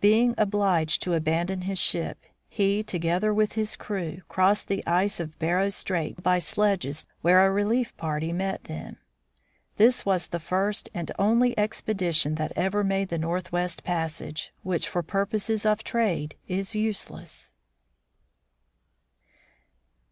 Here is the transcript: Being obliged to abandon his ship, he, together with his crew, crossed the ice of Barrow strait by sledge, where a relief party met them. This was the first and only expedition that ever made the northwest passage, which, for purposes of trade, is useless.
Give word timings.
Being 0.00 0.36
obliged 0.38 1.02
to 1.02 1.14
abandon 1.14 1.62
his 1.62 1.80
ship, 1.80 2.26
he, 2.48 2.84
together 2.84 3.34
with 3.34 3.54
his 3.54 3.74
crew, 3.74 4.22
crossed 4.28 4.68
the 4.68 4.86
ice 4.86 5.18
of 5.18 5.36
Barrow 5.40 5.68
strait 5.68 6.22
by 6.22 6.38
sledge, 6.38 6.86
where 7.22 7.44
a 7.44 7.50
relief 7.50 7.96
party 7.96 8.30
met 8.32 8.62
them. 8.70 8.98
This 9.76 10.06
was 10.06 10.28
the 10.28 10.38
first 10.38 10.88
and 10.94 11.10
only 11.18 11.58
expedition 11.58 12.36
that 12.36 12.52
ever 12.54 12.84
made 12.84 13.08
the 13.08 13.18
northwest 13.18 13.82
passage, 13.82 14.52
which, 14.62 14.88
for 14.88 15.02
purposes 15.02 15.66
of 15.66 15.82
trade, 15.82 16.36
is 16.46 16.76
useless. 16.76 17.52